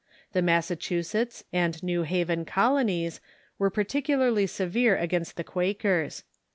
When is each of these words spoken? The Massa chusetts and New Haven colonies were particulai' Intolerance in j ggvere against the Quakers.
The 0.33 0.41
Massa 0.41 0.75
chusetts 0.75 1.43
and 1.53 1.83
New 1.83 2.01
Haven 2.01 2.43
colonies 2.43 3.21
were 3.59 3.69
particulai' 3.69 4.31
Intolerance 4.31 4.59
in 4.59 4.71
j 4.71 4.79
ggvere 4.81 4.99
against 4.99 5.35
the 5.35 5.43
Quakers. 5.43 6.23